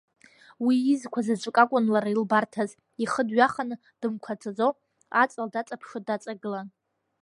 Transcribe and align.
Уи 0.65 0.75
изқәа 0.93 1.21
заҵәык 1.25 1.57
акәын 1.63 1.85
лара 1.93 2.09
илбарҭаз, 2.15 2.69
ихы 3.03 3.21
дҩаханы, 3.27 3.75
дымқәацаӡо, 3.99 4.67
аҵла 5.21 5.45
даҵаԥшуа 5.53 6.05
даҵагылан. 6.07 6.67